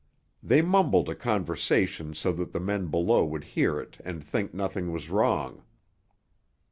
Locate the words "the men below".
2.53-3.23